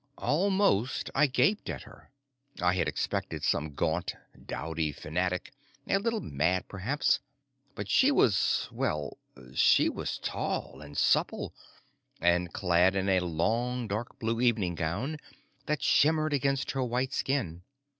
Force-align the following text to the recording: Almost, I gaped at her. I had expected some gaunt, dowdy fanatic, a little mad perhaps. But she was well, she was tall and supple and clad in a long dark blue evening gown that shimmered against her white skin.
Almost, 0.17 1.11
I 1.13 1.27
gaped 1.27 1.69
at 1.69 1.83
her. 1.83 2.09
I 2.59 2.73
had 2.73 2.87
expected 2.87 3.43
some 3.43 3.75
gaunt, 3.75 4.15
dowdy 4.47 4.91
fanatic, 4.91 5.53
a 5.87 5.99
little 5.99 6.21
mad 6.21 6.67
perhaps. 6.67 7.19
But 7.75 7.87
she 7.87 8.09
was 8.09 8.67
well, 8.71 9.19
she 9.53 9.89
was 9.89 10.17
tall 10.17 10.81
and 10.81 10.97
supple 10.97 11.53
and 12.19 12.51
clad 12.51 12.95
in 12.95 13.09
a 13.09 13.19
long 13.19 13.87
dark 13.87 14.17
blue 14.17 14.41
evening 14.41 14.73
gown 14.73 15.17
that 15.67 15.83
shimmered 15.83 16.33
against 16.33 16.71
her 16.71 16.83
white 16.83 17.13
skin. 17.13 17.61